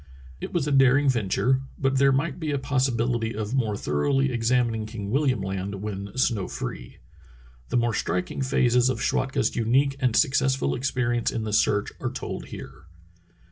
It 0.39 0.51
was 0.51 0.67
a 0.67 0.71
daring 0.71 1.09
venture, 1.09 1.61
but 1.77 1.99
there 1.99 2.11
might 2.11 2.39
be 2.39 2.49
a 2.49 2.57
possibility 2.57 3.35
of 3.35 3.53
more 3.53 3.77
thoroughly 3.77 4.31
examining 4.31 4.87
King 4.87 5.11
William 5.11 5.41
Land 5.41 5.75
when 5.83 6.17
snow 6.17 6.47
free. 6.47 6.97
The 7.69 7.77
more 7.77 7.93
striking 7.93 8.41
phases 8.41 8.89
of 8.89 8.99
Schwatka's 8.99 9.55
unique 9.55 9.95
and 9.99 10.15
successful 10.15 10.73
experience 10.73 11.29
in 11.29 11.43
the 11.43 11.53
search 11.53 11.91
are 11.99 12.09
told 12.11 12.45
here. 12.47 12.87